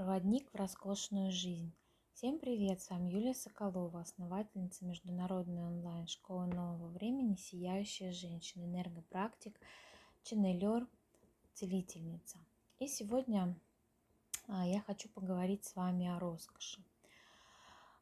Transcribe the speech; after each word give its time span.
Проводник 0.00 0.50
в 0.50 0.56
роскошную 0.56 1.30
жизнь. 1.30 1.74
Всем 2.14 2.38
привет, 2.38 2.80
с 2.80 2.88
вами 2.88 3.10
Юлия 3.10 3.34
Соколова, 3.34 4.00
основательница 4.00 4.86
международной 4.86 5.62
онлайн-школы 5.62 6.46
нового 6.46 6.88
времени 6.88 7.34
«Сияющая 7.34 8.10
женщина», 8.10 8.64
энергопрактик, 8.64 9.60
ченнелер, 10.22 10.88
целительница. 11.52 12.38
И 12.78 12.86
сегодня 12.86 13.54
а, 14.48 14.66
я 14.66 14.80
хочу 14.80 15.10
поговорить 15.10 15.66
с 15.66 15.76
вами 15.76 16.08
о 16.08 16.18
роскоши. 16.18 16.82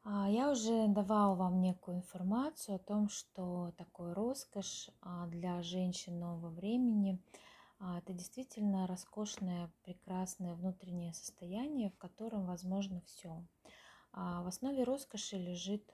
А, 0.05 0.29
я 0.29 0.49
уже 0.51 0.87
давала 0.87 1.35
вам 1.35 1.59
некую 1.59 1.97
информацию 1.97 2.77
о 2.77 2.79
том, 2.79 3.09
что 3.09 3.73
такое 3.75 4.13
роскошь 4.13 4.89
а, 5.01 5.27
для 5.27 5.61
женщин 5.63 6.17
нового 6.17 6.47
времени– 6.47 7.19
это 7.79 8.13
действительно 8.13 8.87
роскошное, 8.87 9.71
прекрасное 9.83 10.53
внутреннее 10.53 11.13
состояние, 11.13 11.91
в 11.91 11.97
котором 11.97 12.45
возможно 12.45 13.01
все. 13.05 13.45
А, 14.11 14.41
в 14.43 14.47
основе 14.47 14.83
роскоши 14.83 15.37
лежит 15.37 15.93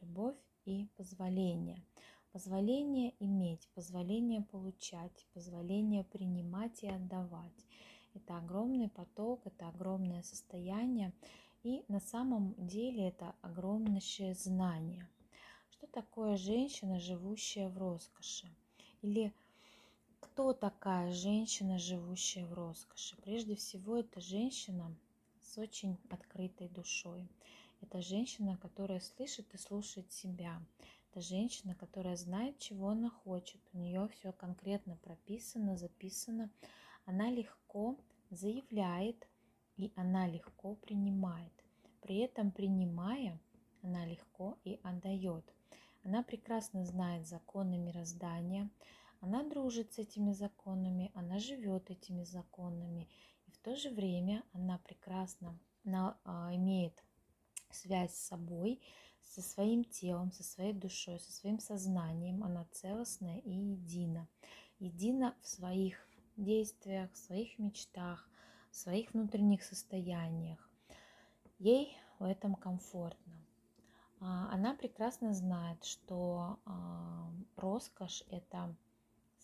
любовь 0.00 0.36
и 0.64 0.86
позволение. 0.96 1.84
Позволение 2.32 3.14
иметь, 3.18 3.68
позволение 3.74 4.42
получать, 4.42 5.26
позволение 5.32 6.04
принимать 6.04 6.82
и 6.82 6.88
отдавать. 6.88 7.66
Это 8.14 8.38
огромный 8.38 8.88
поток, 8.88 9.46
это 9.46 9.68
огромное 9.68 10.22
состояние. 10.22 11.12
И 11.62 11.84
на 11.88 12.00
самом 12.00 12.54
деле 12.58 13.08
это 13.08 13.34
огромнейшее 13.42 14.34
знание. 14.34 15.08
Что 15.70 15.86
такое 15.86 16.36
женщина, 16.36 16.98
живущая 16.98 17.68
в 17.68 17.76
роскоши? 17.76 18.48
Или 19.02 19.34
кто 20.36 20.52
такая 20.52 21.12
женщина, 21.12 21.78
живущая 21.78 22.44
в 22.44 22.52
роскоши? 22.52 23.16
Прежде 23.22 23.56
всего, 23.56 23.96
это 23.96 24.20
женщина 24.20 24.94
с 25.40 25.56
очень 25.56 25.96
открытой 26.10 26.68
душой. 26.68 27.26
Это 27.80 28.02
женщина, 28.02 28.58
которая 28.58 29.00
слышит 29.00 29.46
и 29.54 29.56
слушает 29.56 30.12
себя. 30.12 30.60
Это 31.10 31.22
женщина, 31.22 31.74
которая 31.74 32.16
знает, 32.16 32.58
чего 32.58 32.90
она 32.90 33.08
хочет. 33.08 33.62
У 33.72 33.78
нее 33.78 34.10
все 34.12 34.30
конкретно 34.30 34.96
прописано, 34.96 35.78
записано. 35.78 36.50
Она 37.06 37.30
легко 37.30 37.96
заявляет 38.28 39.26
и 39.78 39.90
она 39.96 40.26
легко 40.26 40.74
принимает. 40.74 41.64
При 42.02 42.18
этом 42.18 42.50
принимая, 42.50 43.40
она 43.82 44.04
легко 44.04 44.58
и 44.64 44.78
отдает. 44.82 45.50
Она 46.04 46.22
прекрасно 46.22 46.84
знает 46.84 47.26
законы 47.26 47.78
мироздания, 47.78 48.68
она 49.26 49.42
дружит 49.42 49.92
с 49.92 49.98
этими 49.98 50.32
законами, 50.32 51.10
она 51.12 51.40
живет 51.40 51.90
этими 51.90 52.22
законами, 52.22 53.08
и 53.48 53.50
в 53.50 53.58
то 53.58 53.74
же 53.74 53.90
время 53.90 54.44
она 54.52 54.78
прекрасно 54.78 55.58
она, 55.84 56.16
а, 56.24 56.54
имеет 56.54 57.02
связь 57.70 58.14
с 58.14 58.28
собой, 58.28 58.80
со 59.22 59.42
своим 59.42 59.82
телом, 59.82 60.30
со 60.30 60.44
своей 60.44 60.72
душой, 60.72 61.18
со 61.18 61.32
своим 61.32 61.58
сознанием. 61.58 62.44
Она 62.44 62.66
целостная 62.70 63.38
и 63.38 63.50
едина. 63.50 64.28
Едина 64.78 65.34
в 65.42 65.48
своих 65.48 66.08
действиях, 66.36 67.12
в 67.12 67.16
своих 67.16 67.58
мечтах, 67.58 68.28
в 68.70 68.76
своих 68.76 69.12
внутренних 69.12 69.64
состояниях. 69.64 70.70
Ей 71.58 71.96
в 72.20 72.24
этом 72.24 72.54
комфортно. 72.54 73.44
А, 74.20 74.52
она 74.52 74.74
прекрасно 74.74 75.34
знает, 75.34 75.84
что 75.84 76.60
а, 76.64 77.28
роскошь– 77.56 78.22
это 78.30 78.76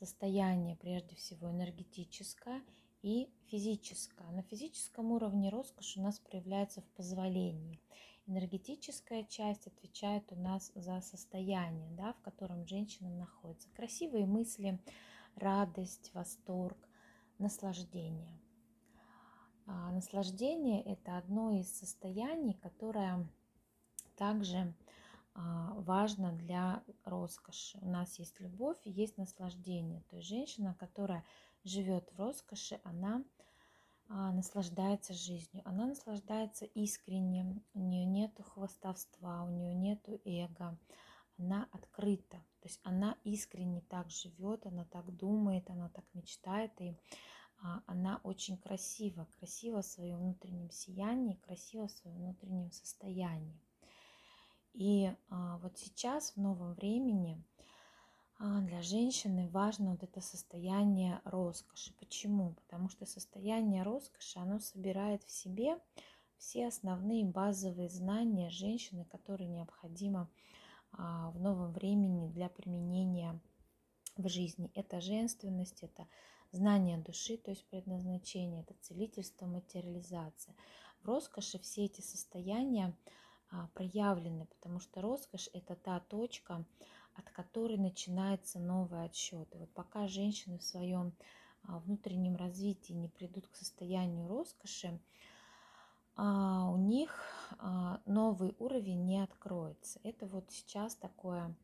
состояние 0.02 0.74
прежде 0.74 1.14
всего 1.14 1.48
энергетическое 1.48 2.60
и 3.02 3.32
физическое. 3.46 4.28
На 4.32 4.42
физическом 4.42 5.12
уровне 5.12 5.48
роскошь 5.48 5.96
у 5.96 6.02
нас 6.02 6.18
проявляется 6.18 6.80
в 6.80 6.88
позволении. 6.96 7.80
Энергетическая 8.26 9.22
часть 9.22 9.68
отвечает 9.68 10.24
у 10.32 10.34
нас 10.34 10.72
за 10.74 11.00
состояние, 11.02 11.92
да, 11.92 12.14
в 12.14 12.20
котором 12.22 12.66
женщина 12.66 13.10
находится. 13.10 13.68
Красивые 13.76 14.26
мысли, 14.26 14.80
радость, 15.36 16.10
восторг, 16.14 16.88
наслаждение. 17.38 18.40
А 19.66 19.92
наслаждение– 19.92 20.82
это 20.84 21.16
одно 21.16 21.52
из 21.52 21.72
состояний, 21.72 22.54
которое 22.54 23.28
также 24.16 24.74
важно 25.34 26.32
для 26.32 26.82
роскоши. 27.04 27.78
У 27.80 27.88
нас 27.88 28.18
есть 28.18 28.40
любовь 28.40 28.78
есть 28.84 29.16
наслаждение. 29.16 30.02
То 30.10 30.16
есть 30.16 30.28
женщина, 30.28 30.74
которая 30.78 31.24
живет 31.64 32.10
в 32.12 32.18
роскоши, 32.18 32.80
она 32.84 33.24
а, 34.08 34.30
наслаждается 34.32 35.14
жизнью, 35.14 35.62
она 35.64 35.86
наслаждается 35.86 36.66
искренне, 36.66 37.62
у 37.72 37.80
нее 37.80 38.04
нет 38.04 38.38
хвостовства, 38.42 39.44
у 39.44 39.50
нее 39.50 39.74
нет 39.74 40.06
эго, 40.24 40.78
она 41.38 41.68
открыта, 41.72 42.36
то 42.60 42.68
есть 42.68 42.80
она 42.82 43.16
искренне 43.24 43.80
так 43.80 44.10
живет, 44.10 44.66
она 44.66 44.84
так 44.84 45.16
думает, 45.16 45.70
она 45.70 45.88
так 45.88 46.04
мечтает, 46.12 46.78
и 46.80 46.94
а, 47.62 47.82
она 47.86 48.20
очень 48.22 48.58
красива, 48.58 49.26
красива 49.38 49.80
в 49.80 49.86
своем 49.86 50.18
внутреннем 50.18 50.70
сиянии, 50.70 51.40
красива 51.46 51.86
в 51.86 51.92
своем 51.92 52.16
внутреннем 52.16 52.70
состоянии. 52.70 53.58
И 54.74 55.10
а, 55.28 55.58
вот 55.58 55.78
сейчас, 55.78 56.32
в 56.32 56.36
новом 56.40 56.74
времени, 56.74 57.42
а, 58.38 58.60
для 58.60 58.82
женщины 58.82 59.48
важно 59.50 59.92
вот 59.92 60.02
это 60.02 60.20
состояние 60.20 61.20
роскоши. 61.24 61.92
Почему? 61.98 62.54
Потому 62.54 62.88
что 62.88 63.06
состояние 63.06 63.82
роскоши, 63.82 64.38
оно 64.38 64.58
собирает 64.58 65.22
в 65.24 65.30
себе 65.30 65.78
все 66.38 66.66
основные 66.66 67.24
базовые 67.24 67.88
знания 67.88 68.50
женщины, 68.50 69.04
которые 69.04 69.48
необходимо 69.48 70.28
а, 70.92 71.30
в 71.30 71.40
новом 71.40 71.72
времени 71.72 72.28
для 72.28 72.48
применения 72.48 73.40
в 74.16 74.28
жизни. 74.28 74.70
Это 74.74 75.00
женственность, 75.00 75.82
это 75.82 76.08
знание 76.50 76.98
души, 76.98 77.36
то 77.36 77.50
есть 77.50 77.64
предназначение, 77.66 78.62
это 78.62 78.74
целительство, 78.80 79.46
материализация. 79.46 80.54
В 81.02 81.06
роскоши 81.06 81.58
все 81.58 81.84
эти 81.84 82.00
состояния 82.00 82.96
проявлены, 83.74 84.46
потому 84.46 84.80
что 84.80 85.00
роскошь– 85.00 85.48
это 85.52 85.76
та 85.76 86.00
точка, 86.00 86.64
от 87.14 87.30
которой 87.30 87.76
начинается 87.76 88.58
новый 88.58 89.04
отсчет. 89.04 89.54
И 89.54 89.58
вот 89.58 89.70
пока 89.72 90.08
женщины 90.08 90.58
в 90.58 90.64
своем 90.64 91.14
а, 91.64 91.78
внутреннем 91.80 92.36
развитии 92.36 92.94
не 92.94 93.08
придут 93.08 93.46
к 93.48 93.56
состоянию 93.56 94.26
роскоши, 94.28 94.98
а, 96.16 96.70
у 96.70 96.76
них 96.76 97.20
новый 98.06 98.54
уровень 98.58 99.04
не 99.04 99.22
откроется. 99.22 100.00
Это 100.04 100.26
вот 100.26 100.50
сейчас 100.50 100.94
такое 100.94 101.54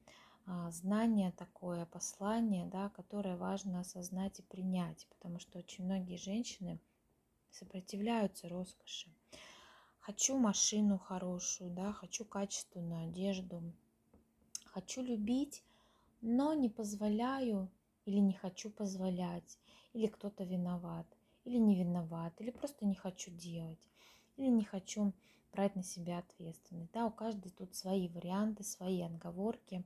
знание, 0.69 1.33
такое 1.33 1.87
послание, 1.87 2.67
да, 2.67 2.91
которое 2.91 3.37
важно 3.37 3.81
осознать 3.81 4.39
и 4.39 4.43
принять, 4.43 5.07
потому 5.09 5.39
что 5.39 5.59
очень 5.59 5.85
многие 5.85 6.17
женщины 6.17 6.79
сопротивляются 7.51 8.49
роскоши 8.49 9.11
хочу 10.09 10.39
машину 10.39 10.97
хорошую, 10.97 11.71
да, 11.71 11.93
хочу 11.93 12.25
качественную 12.25 13.11
одежду, 13.11 13.63
хочу 14.65 15.03
любить, 15.03 15.63
но 16.23 16.55
не 16.55 16.71
позволяю 16.71 17.71
или 18.07 18.17
не 18.17 18.33
хочу 18.33 18.71
позволять, 18.71 19.59
или 19.93 20.07
кто-то 20.07 20.45
виноват, 20.45 21.07
или 21.45 21.59
не 21.59 21.79
виноват, 21.79 22.33
или 22.41 22.51
просто 22.51 22.87
не 22.87 22.95
хочу 22.95 23.31
делать, 23.31 23.87
или 24.39 24.47
не 24.47 24.65
хочу 24.65 25.13
брать 25.53 25.77
на 25.77 25.83
себя 25.83 26.21
ответственность. 26.21 26.91
Да, 26.93 27.05
у 27.05 27.11
каждой 27.11 27.51
тут 27.51 27.75
свои 27.75 28.09
варианты, 28.09 28.65
свои 28.65 29.03
отговорки, 29.03 29.85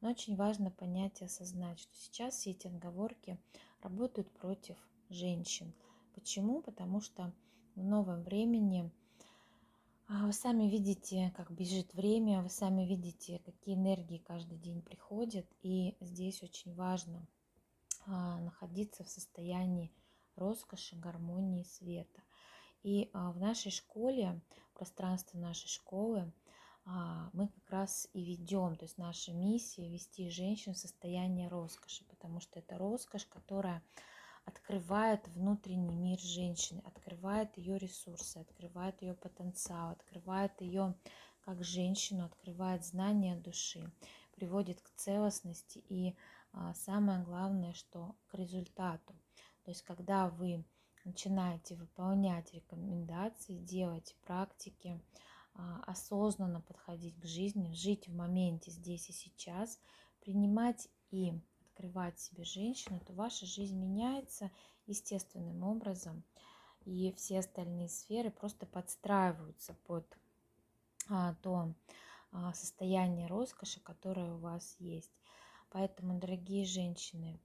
но 0.00 0.10
очень 0.10 0.34
важно 0.34 0.72
понять 0.72 1.20
и 1.20 1.26
осознать, 1.26 1.78
что 1.78 1.94
сейчас 1.94 2.34
все 2.34 2.50
эти 2.50 2.66
отговорки 2.66 3.38
работают 3.82 4.28
против 4.32 4.76
женщин. 5.10 5.72
Почему? 6.12 6.60
Потому 6.60 7.00
что 7.00 7.32
в 7.76 7.84
новом 7.84 8.24
времени 8.24 8.90
вы 10.10 10.32
сами 10.32 10.64
видите, 10.64 11.32
как 11.36 11.52
бежит 11.52 11.94
время, 11.94 12.42
вы 12.42 12.50
сами 12.50 12.82
видите, 12.82 13.38
какие 13.44 13.76
энергии 13.76 14.18
каждый 14.18 14.58
день 14.58 14.82
приходят. 14.82 15.46
И 15.62 15.96
здесь 16.00 16.42
очень 16.42 16.74
важно 16.74 17.28
а, 18.06 18.40
находиться 18.40 19.04
в 19.04 19.08
состоянии 19.08 19.92
роскоши, 20.34 20.96
гармонии, 20.96 21.62
света. 21.62 22.22
И 22.82 23.08
а, 23.12 23.30
в 23.30 23.38
нашей 23.38 23.70
школе, 23.70 24.40
в 24.72 24.78
пространстве 24.78 25.38
нашей 25.38 25.68
школы, 25.68 26.32
мы 27.34 27.46
как 27.46 27.70
раз 27.70 28.08
и 28.14 28.24
ведем, 28.24 28.74
то 28.74 28.86
есть 28.86 28.98
наша 28.98 29.32
миссия 29.32 29.88
вести 29.88 30.28
женщин 30.30 30.72
в 30.72 30.78
состояние 30.78 31.46
роскоши, 31.46 32.04
потому 32.06 32.40
что 32.40 32.58
это 32.58 32.78
роскошь, 32.78 33.26
которая 33.26 33.80
открывает 34.50 35.26
внутренний 35.28 35.94
мир 35.94 36.18
женщины, 36.18 36.82
открывает 36.84 37.56
ее 37.56 37.78
ресурсы, 37.78 38.38
открывает 38.38 39.00
ее 39.00 39.14
потенциал, 39.14 39.92
открывает 39.92 40.60
ее 40.60 40.94
как 41.40 41.62
женщину, 41.64 42.24
открывает 42.24 42.84
знания 42.84 43.36
души, 43.36 43.90
приводит 44.34 44.80
к 44.80 44.90
целостности 44.96 45.82
и 45.88 46.16
а, 46.52 46.74
самое 46.74 47.22
главное, 47.22 47.72
что 47.74 48.16
к 48.26 48.34
результату. 48.34 49.14
То 49.64 49.70
есть 49.70 49.82
когда 49.82 50.28
вы 50.28 50.64
начинаете 51.04 51.76
выполнять 51.76 52.52
рекомендации, 52.52 53.56
делать 53.56 54.16
практики, 54.26 55.00
а, 55.54 55.82
осознанно 55.86 56.60
подходить 56.60 57.18
к 57.20 57.24
жизни, 57.24 57.72
жить 57.72 58.08
в 58.08 58.14
моменте 58.14 58.70
здесь 58.72 59.08
и 59.10 59.12
сейчас, 59.12 59.80
принимать 60.20 60.88
и 61.10 61.40
открывать 61.80 62.20
себе 62.20 62.44
женщину, 62.44 63.00
то 63.00 63.12
ваша 63.14 63.46
жизнь 63.46 63.78
меняется 63.78 64.50
естественным 64.86 65.62
образом, 65.62 66.22
и 66.84 67.12
все 67.16 67.38
остальные 67.38 67.88
сферы 67.88 68.30
просто 68.30 68.66
подстраиваются 68.66 69.74
под 69.86 70.04
а, 71.08 71.34
то 71.42 71.74
а, 72.32 72.52
состояние 72.52 73.26
роскоши, 73.26 73.80
которое 73.80 74.32
у 74.34 74.38
вас 74.38 74.76
есть. 74.78 75.12
Поэтому, 75.70 76.18
дорогие 76.18 76.66
женщины, 76.66 77.40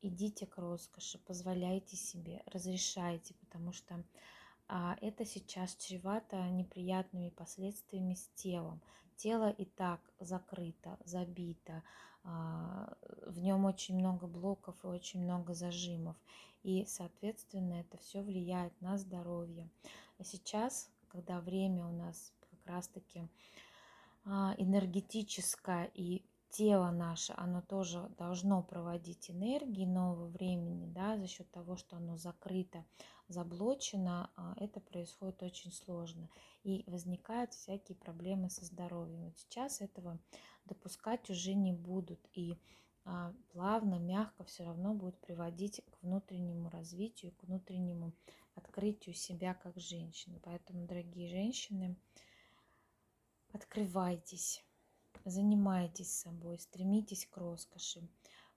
идите 0.00 0.46
к 0.46 0.56
роскоши, 0.56 1.18
позволяйте 1.18 1.96
себе, 1.96 2.42
разрешайте, 2.46 3.34
потому 3.34 3.72
что 3.72 4.02
это 5.00 5.24
сейчас 5.24 5.74
чревато 5.76 6.36
неприятными 6.50 7.30
последствиями 7.30 8.14
с 8.14 8.28
телом. 8.34 8.80
Тело 9.16 9.50
и 9.50 9.64
так 9.64 10.00
закрыто, 10.20 10.98
забито, 11.04 11.82
а, 12.24 12.96
в 13.26 13.38
нем 13.38 13.64
очень 13.64 13.96
много 13.96 14.26
блоков 14.26 14.76
и 14.84 14.86
очень 14.86 15.22
много 15.22 15.54
зажимов. 15.54 16.16
И, 16.62 16.84
соответственно, 16.86 17.74
это 17.80 17.96
все 17.98 18.22
влияет 18.22 18.78
на 18.80 18.98
здоровье. 18.98 19.70
А 20.18 20.24
сейчас, 20.24 20.90
когда 21.08 21.40
время 21.40 21.86
у 21.86 21.92
нас 21.92 22.32
как 22.50 22.66
раз-таки 22.66 23.26
а, 24.24 24.54
энергетическое 24.58 25.90
и 25.94 26.22
тело 26.50 26.90
наше, 26.90 27.34
оно 27.36 27.62
тоже 27.62 28.08
должно 28.18 28.62
проводить 28.62 29.30
энергии 29.30 29.84
нового 29.84 30.26
времени, 30.28 30.86
да, 30.86 31.16
за 31.16 31.26
счет 31.26 31.50
того, 31.50 31.76
что 31.76 31.96
оно 31.96 32.16
закрыто, 32.16 32.84
заблочено, 33.28 34.30
а, 34.36 34.54
это 34.58 34.80
происходит 34.80 35.42
очень 35.42 35.72
сложно. 35.72 36.28
И 36.64 36.84
возникают 36.86 37.52
всякие 37.52 37.96
проблемы 37.96 38.50
со 38.50 38.64
здоровьем. 38.64 39.24
Вот 39.24 39.38
сейчас 39.38 39.80
этого 39.80 40.18
допускать 40.64 41.28
уже 41.30 41.54
не 41.54 41.72
будут. 41.72 42.20
И 42.32 42.58
а, 43.04 43.34
плавно, 43.52 43.98
мягко 43.98 44.44
все 44.44 44.64
равно 44.64 44.94
будет 44.94 45.18
приводить 45.20 45.82
к 45.90 46.02
внутреннему 46.02 46.70
развитию, 46.70 47.32
к 47.32 47.42
внутреннему 47.44 48.12
открытию 48.54 49.14
себя 49.14 49.54
как 49.54 49.78
женщины. 49.78 50.40
Поэтому, 50.42 50.86
дорогие 50.86 51.28
женщины, 51.28 51.96
открывайтесь 53.52 54.64
занимайтесь 55.24 56.12
собой, 56.12 56.58
стремитесь 56.58 57.26
к 57.26 57.36
роскоши, 57.36 58.08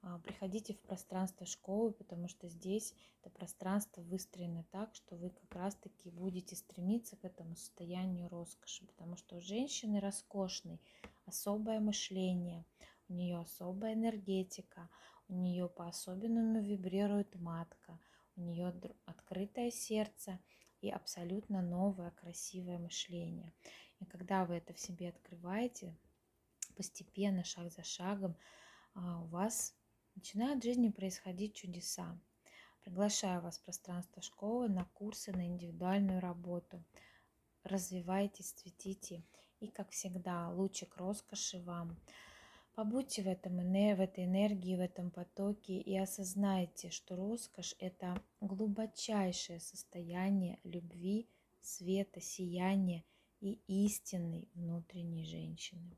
а, 0.03 0.17
приходите 0.19 0.73
в 0.73 0.79
пространство 0.79 1.45
школы, 1.45 1.91
потому 1.91 2.27
что 2.27 2.49
здесь 2.49 2.95
это 3.21 3.29
пространство 3.29 4.01
выстроено 4.01 4.65
так, 4.71 4.95
что 4.95 5.15
вы 5.15 5.29
как 5.29 5.53
раз-таки 5.53 6.09
будете 6.09 6.55
стремиться 6.55 7.15
к 7.17 7.25
этому 7.25 7.55
состоянию 7.55 8.27
роскоши, 8.29 8.85
потому 8.87 9.15
что 9.15 9.35
у 9.35 9.41
женщины 9.41 9.99
роскошной 9.99 10.81
особое 11.25 11.79
мышление, 11.79 12.65
у 13.09 13.13
нее 13.13 13.37
особая 13.37 13.93
энергетика, 13.93 14.89
у 15.27 15.35
нее 15.35 15.69
по-особенному 15.69 16.61
вибрирует 16.61 17.35
матка, 17.35 17.99
у 18.35 18.41
нее 18.41 18.73
открытое 19.05 19.69
сердце 19.69 20.39
и 20.81 20.89
абсолютно 20.89 21.61
новое 21.61 22.09
красивое 22.11 22.79
мышление. 22.79 23.53
И 23.99 24.05
когда 24.05 24.45
вы 24.45 24.55
это 24.55 24.73
в 24.73 24.79
себе 24.79 25.09
открываете, 25.09 25.95
постепенно, 26.81 27.43
шаг 27.43 27.71
за 27.71 27.83
шагом, 27.83 28.35
а, 28.95 29.21
у 29.21 29.27
вас 29.27 29.75
начинают 30.15 30.63
в 30.63 30.65
жизни 30.65 30.89
происходить 30.89 31.53
чудеса. 31.53 32.19
Приглашаю 32.83 33.39
вас 33.43 33.59
в 33.59 33.63
пространство 33.63 34.19
школы 34.23 34.67
на 34.67 34.85
курсы, 34.85 35.31
на 35.31 35.45
индивидуальную 35.45 36.19
работу. 36.19 36.83
Развивайтесь, 37.63 38.53
цветите. 38.53 39.23
И, 39.59 39.67
как 39.67 39.91
всегда, 39.91 40.49
лучик 40.49 40.97
роскоши 40.97 41.59
вам. 41.59 41.95
Побудьте 42.73 43.21
в, 43.21 43.27
этом, 43.27 43.57
в 43.57 44.01
этой 44.01 44.25
энергии, 44.25 44.75
в 44.75 44.79
этом 44.79 45.11
потоке 45.11 45.77
и 45.77 45.95
осознайте, 45.95 46.89
что 46.89 47.15
роскошь– 47.15 47.75
это 47.79 48.19
глубочайшее 48.39 49.59
состояние 49.59 50.59
любви, 50.63 51.29
света, 51.61 52.21
сияния 52.21 53.03
и 53.39 53.59
истинной 53.67 54.49
внутренней 54.55 55.25
женщины. 55.25 55.95